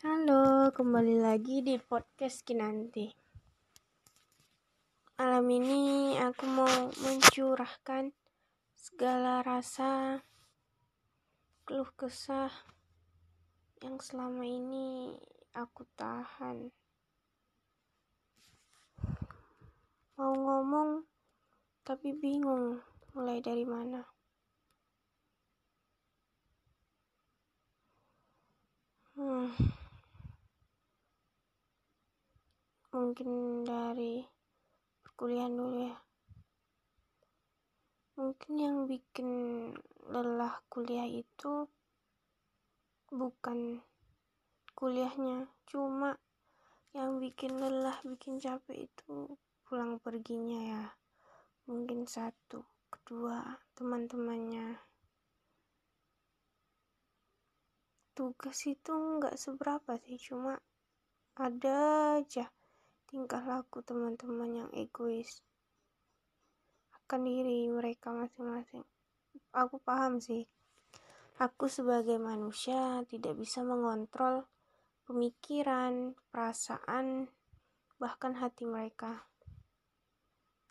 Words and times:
Halo, 0.00 0.72
kembali 0.72 1.20
lagi 1.20 1.60
di 1.60 1.76
podcast 1.76 2.40
Kinanti. 2.40 3.04
Malam 5.20 5.44
ini 5.52 6.16
aku 6.16 6.48
mau 6.48 6.88
mencurahkan 7.04 8.08
segala 8.72 9.44
rasa 9.44 10.24
keluh 11.68 11.92
kesah 12.00 12.48
yang 13.84 14.00
selama 14.00 14.40
ini 14.40 15.20
aku 15.52 15.84
tahan. 16.00 16.72
Mau 20.16 20.32
ngomong 20.32 21.04
tapi 21.84 22.16
bingung 22.16 22.80
mulai 23.12 23.44
dari 23.44 23.68
mana. 23.68 24.00
Hmm. 29.12 29.52
Mungkin 33.00 33.64
dari 33.64 34.20
perkuliahan 35.00 35.56
dulu 35.56 35.88
ya. 35.88 35.96
Mungkin 38.20 38.52
yang 38.60 38.84
bikin 38.84 39.28
lelah 40.04 40.60
kuliah 40.68 41.08
itu 41.08 41.64
bukan 43.08 43.80
kuliahnya, 44.76 45.48
cuma 45.64 46.20
yang 46.92 47.16
bikin 47.16 47.56
lelah, 47.56 47.96
bikin 48.04 48.36
capek 48.36 48.84
itu 48.84 49.32
pulang 49.64 49.96
perginya 49.96 50.60
ya. 50.60 50.84
Mungkin 51.72 52.04
satu, 52.04 52.60
kedua, 52.92 53.64
teman-temannya. 53.80 54.76
Tugas 58.12 58.60
itu 58.68 58.92
nggak 58.92 59.40
seberapa 59.40 59.96
sih, 60.04 60.20
cuma 60.20 60.60
ada 61.40 62.20
aja 62.20 62.52
tingkah 63.10 63.42
laku 63.42 63.82
teman-teman 63.82 64.64
yang 64.64 64.70
egois 64.70 65.42
akan 66.94 67.26
diri 67.26 67.66
mereka 67.66 68.14
masing-masing. 68.14 68.86
Aku 69.50 69.82
paham 69.82 70.22
sih. 70.22 70.46
Aku 71.42 71.66
sebagai 71.66 72.22
manusia 72.22 73.02
tidak 73.10 73.34
bisa 73.34 73.66
mengontrol 73.66 74.46
pemikiran, 75.10 76.14
perasaan, 76.30 77.26
bahkan 77.98 78.38
hati 78.38 78.62
mereka. 78.62 79.26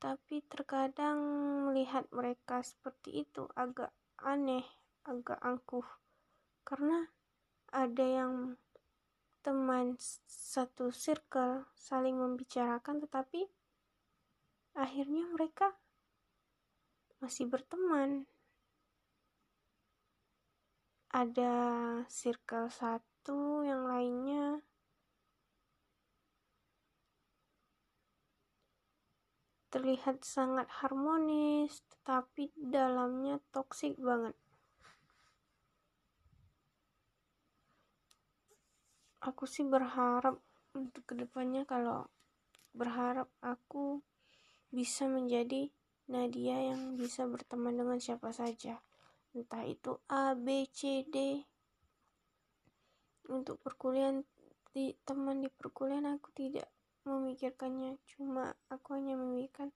Tapi 0.00 0.40
terkadang 0.48 1.20
melihat 1.68 2.08
mereka 2.16 2.64
seperti 2.64 3.28
itu 3.28 3.44
agak 3.52 3.92
aneh, 4.16 4.64
agak 5.04 5.36
angkuh. 5.44 5.84
Karena 6.64 7.12
ada 7.68 8.06
yang 8.08 8.56
teman 9.42 9.98
satu 10.30 10.94
circle 10.94 11.66
saling 11.74 12.14
membicarakan 12.14 13.02
tetapi 13.02 13.50
akhirnya 14.78 15.26
mereka 15.28 15.74
masih 17.18 17.50
berteman. 17.50 18.26
Ada 21.12 21.54
circle 22.08 22.72
satu 22.72 23.66
yang 23.66 23.84
lainnya 23.84 24.64
terlihat 29.72 30.20
sangat 30.20 30.68
harmonis 30.84 31.80
tetapi 31.88 32.52
dalamnya 32.56 33.40
toksik 33.56 33.96
banget 33.96 34.36
aku 39.22 39.46
sih 39.46 39.62
berharap 39.62 40.34
untuk 40.74 41.06
ke 41.06 41.14
depannya 41.14 41.62
kalau 41.62 42.10
berharap 42.74 43.30
aku 43.38 44.02
bisa 44.74 45.06
menjadi 45.06 45.70
Nadia 46.10 46.74
yang 46.74 46.98
bisa 46.98 47.22
berteman 47.30 47.78
dengan 47.78 48.02
siapa 48.02 48.34
saja. 48.34 48.82
Entah 49.32 49.62
itu 49.62 50.02
A, 50.10 50.34
B, 50.34 50.66
C, 50.74 51.06
D. 51.06 51.46
Untuk 53.30 53.62
perkuliahan 53.62 54.26
di 54.74 54.96
teman 55.06 55.38
di 55.38 55.48
perkuliahan 55.48 56.18
aku 56.18 56.34
tidak 56.34 56.66
memikirkannya. 57.06 58.02
Cuma 58.10 58.50
aku 58.66 58.98
hanya 58.98 59.14
memikirkan 59.14 59.70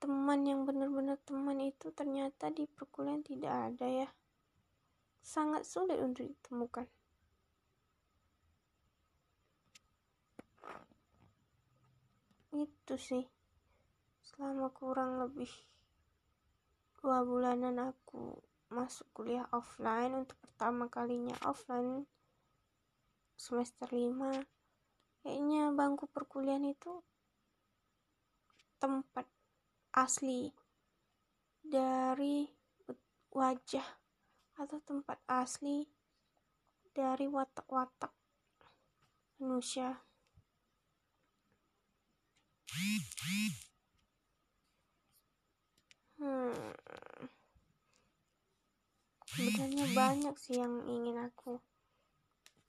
teman 0.00 0.48
yang 0.48 0.66
benar-benar 0.66 1.20
teman 1.22 1.60
itu 1.62 1.92
ternyata 1.94 2.50
di 2.50 2.66
perkuliahan 2.66 3.22
tidak 3.22 3.54
ada 3.72 3.86
ya. 3.86 4.08
Sangat 5.22 5.62
sulit 5.68 6.00
untuk 6.00 6.26
ditemukan 6.26 6.88
itu 12.54 12.94
sih. 12.98 13.24
Selama 14.26 14.70
kurang 14.74 15.22
lebih 15.22 15.50
dua 17.00 17.24
bulanan 17.24 17.94
aku 17.94 18.38
masuk 18.70 19.08
kuliah 19.10 19.48
offline 19.50 20.14
untuk 20.14 20.38
pertama 20.38 20.86
kalinya 20.86 21.34
offline 21.42 22.06
semester 23.34 23.88
5 23.88 24.46
kayaknya 25.24 25.74
bangku 25.74 26.06
perkuliahan 26.06 26.70
itu 26.70 27.02
tempat 28.78 29.26
asli 29.96 30.54
dari 31.64 32.46
wajah 33.32 33.88
atau 34.60 34.78
tempat 34.84 35.18
asli 35.26 35.88
dari 36.92 37.26
watak-watak 37.26 38.12
manusia 39.40 40.09
Hmm. 46.20 46.52
Sebenarnya 49.30 49.86
banyak 49.96 50.36
sih 50.36 50.60
yang 50.60 50.84
ingin 50.84 51.16
aku 51.16 51.58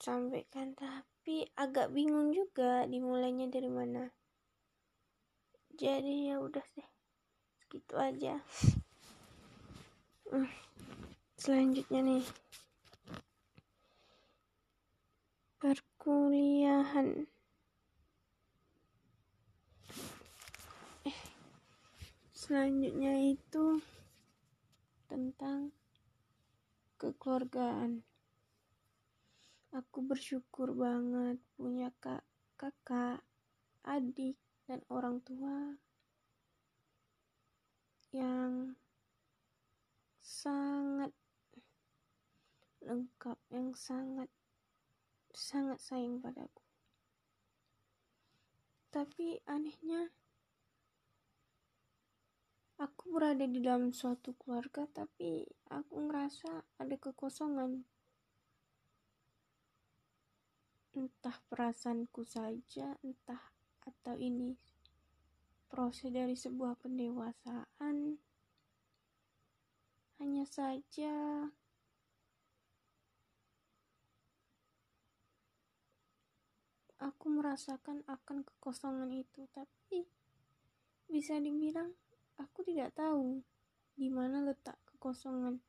sampaikan, 0.00 0.72
tapi 0.72 1.46
agak 1.54 1.92
bingung 1.92 2.32
juga 2.32 2.88
dimulainya 2.88 3.46
dari 3.52 3.70
mana. 3.70 4.08
Jadi 5.76 6.32
ya 6.32 6.42
udah 6.42 6.64
deh, 6.74 6.90
segitu 7.60 7.94
aja. 7.94 8.34
Hmm. 10.32 10.48
Selanjutnya 11.36 12.00
nih. 12.02 12.24
Perkuliahan. 15.60 17.31
Selanjutnya 22.52 23.32
itu 23.32 23.80
tentang 25.08 25.72
kekeluargaan. 27.00 28.04
Aku 29.72 30.04
bersyukur 30.04 30.76
banget 30.76 31.40
punya 31.56 31.88
kak 31.96 32.20
kakak 32.60 33.24
adik 33.88 34.36
dan 34.68 34.84
orang 34.92 35.24
tua 35.24 35.80
yang 38.12 38.76
sangat 40.20 41.08
lengkap 42.84 43.40
yang 43.48 43.72
sangat 43.72 44.28
sangat 45.32 45.80
sayang 45.80 46.20
padaku. 46.20 46.60
Tapi 48.92 49.40
anehnya 49.48 50.12
aku 52.82 53.14
berada 53.14 53.46
di 53.46 53.62
dalam 53.62 53.94
suatu 53.94 54.34
keluarga 54.34 54.82
tapi 54.90 55.46
aku 55.70 56.10
ngerasa 56.10 56.82
ada 56.82 56.96
kekosongan. 56.98 57.86
Entah 60.98 61.38
perasaanku 61.46 62.26
saja 62.26 62.98
entah 63.06 63.54
atau 63.86 64.18
ini 64.18 64.58
proses 65.70 66.10
dari 66.10 66.34
sebuah 66.34 66.74
pendewasaan. 66.82 68.18
Hanya 70.18 70.44
saja 70.46 71.14
aku 76.98 77.26
merasakan 77.30 78.02
akan 78.10 78.42
kekosongan 78.42 79.10
itu 79.14 79.46
tapi 79.54 80.06
bisa 81.10 81.38
dibilang 81.42 82.01
aku 82.38 82.64
tidak 82.64 82.94
tahu 82.96 83.40
di 83.96 84.08
mana 84.08 84.44
letak 84.44 84.78
kekosongan. 84.88 85.60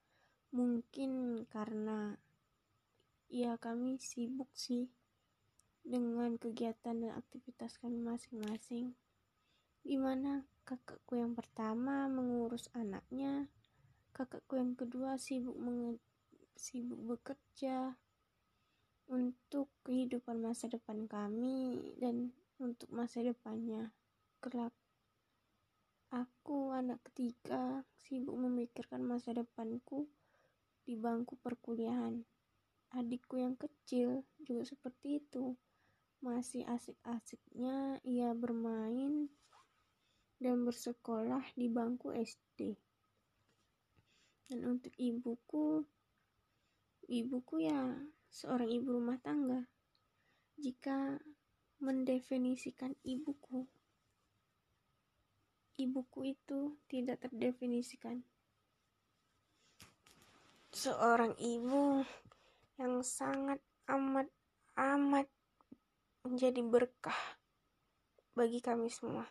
Mungkin 0.54 1.44
karena 1.50 2.13
ya 3.27 3.57
kami 3.57 3.98
sibuk 3.98 4.54
sih 4.54 4.94
dengan 5.81 6.38
kegiatan 6.38 7.01
dan 7.01 7.12
aktivitas 7.18 7.81
kami 7.81 8.00
masing-masing. 8.00 8.94
Di 9.83 10.00
mana 10.00 10.48
kakakku 10.63 11.19
yang 11.19 11.36
pertama 11.36 12.07
mengurus 12.07 12.71
anaknya, 12.71 13.51
kakakku 14.15 14.56
yang 14.56 14.77
kedua 14.77 15.19
sibuk 15.19 15.57
sibuk 16.56 17.01
bekerja, 17.04 17.98
untuk 19.12 19.68
kehidupan 19.83 20.39
masa 20.39 20.71
depan 20.71 21.10
kami 21.10 21.92
dan 22.00 22.31
untuk 22.62 22.88
masa 22.94 23.19
depannya 23.19 23.92
kelak. 24.39 24.71
Aku 26.13 26.69
anak 26.69 27.01
ketiga 27.10 27.81
sibuk 27.98 28.38
memikirkan 28.38 29.01
masa 29.01 29.33
depanku 29.33 30.06
di 30.86 30.94
bangku 30.94 31.42
perkuliahan. 31.42 32.21
Adikku 32.94 33.42
yang 33.42 33.57
kecil 33.57 34.21
juga 34.38 34.62
seperti 34.62 35.18
itu. 35.18 35.57
Masih 36.21 36.69
asik-asiknya 36.69 37.98
ia 38.06 38.30
bermain 38.38 39.25
dan 40.38 40.62
bersekolah 40.62 41.42
di 41.57 41.65
bangku 41.65 42.13
SD. 42.13 42.77
Dan 44.54 44.69
untuk 44.69 44.94
ibuku, 45.01 45.81
ibuku 47.10 47.56
ya 47.65 47.89
seorang 48.30 48.69
ibu 48.69 49.01
rumah 49.01 49.18
tangga. 49.18 49.65
Jika 50.62 51.18
mendefinisikan 51.81 52.94
ibuku, 53.01 53.65
ibuku 55.78 56.36
itu 56.36 56.78
tidak 56.86 57.24
terdefinisikan. 57.24 58.22
Seorang 60.74 61.38
ibu 61.38 62.02
yang 62.81 63.06
sangat 63.06 63.62
amat 63.86 64.28
amat 64.74 65.30
menjadi 66.25 66.62
berkah 66.66 67.22
bagi 68.34 68.58
kami 68.58 68.90
semua. 68.90 69.30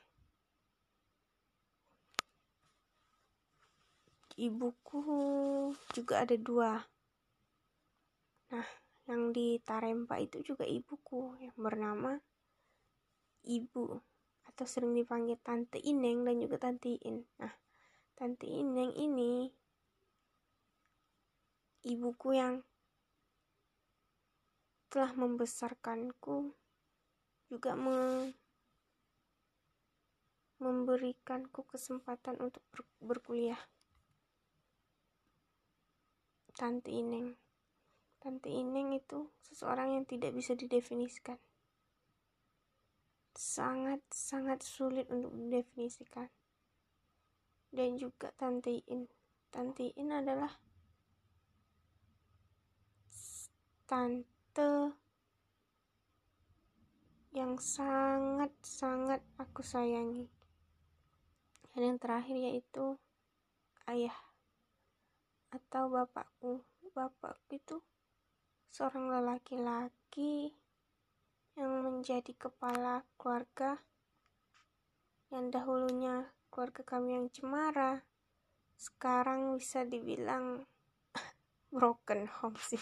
ibuku 4.43 5.03
juga 5.93 6.25
ada 6.25 6.37
dua. 6.37 6.81
Nah, 8.53 8.69
yang 9.09 9.33
di 9.33 9.61
Tarempa 9.61 10.21
itu 10.21 10.41
juga 10.45 10.65
ibuku 10.65 11.37
yang 11.41 11.57
bernama 11.57 12.17
Ibu 13.43 13.99
atau 14.63 14.79
sering 14.79 14.95
dipanggil 14.95 15.35
Tante 15.43 15.83
Ineng 15.83 16.23
dan 16.23 16.39
juga 16.39 16.55
Tante 16.55 16.95
In. 17.03 17.27
Nah, 17.43 17.51
Tante 18.15 18.47
Ineng 18.47 18.95
ini 18.95 19.51
ibuku 21.83 22.39
yang 22.39 22.63
telah 24.87 25.11
membesarkanku 25.19 26.55
juga 27.51 27.75
me 27.75 28.31
memberikanku 30.63 31.67
kesempatan 31.67 32.39
untuk 32.39 32.63
ber 32.71 32.87
berkuliah. 33.03 33.59
Tante 36.55 36.95
Ineng. 36.95 37.35
Tante 38.23 38.47
Ineng 38.47 38.95
itu 38.95 39.27
seseorang 39.43 39.99
yang 39.99 40.07
tidak 40.07 40.31
bisa 40.31 40.55
didefinisikan. 40.55 41.43
Sangat-sangat 43.33 44.61
sulit 44.65 45.09
untuk 45.09 45.33
didefinisikan. 45.37 46.29
Dan 47.73 47.97
juga 47.97 48.33
Tante 48.37 48.85
In. 48.93 49.09
Tante 49.53 49.93
In 49.97 50.13
adalah 50.13 50.53
tante 53.93 54.97
yang 57.37 57.61
sangat-sangat 57.61 59.21
aku 59.37 59.61
sayangi. 59.61 60.29
Dan 61.73 61.81
yang 61.93 61.99
terakhir 62.01 62.37
yaitu 62.37 62.97
ayah 63.89 64.17
atau 65.53 65.93
bapakku 65.93 66.65
bapakku 66.97 67.53
itu 67.53 67.81
seorang 68.73 69.13
lelaki-laki 69.13 70.57
yang 71.57 71.85
menjadi 71.85 72.33
kepala 72.37 73.05
keluarga 73.21 73.77
yang 75.33 75.49
dahulunya 75.53 76.29
keluarga 76.53 76.85
kami 76.85 77.17
yang 77.17 77.27
cemara 77.33 78.05
sekarang 78.77 79.57
bisa 79.57 79.85
dibilang 79.85 80.65
broken 81.77 82.29
home 82.29 82.57
sih 82.61 82.81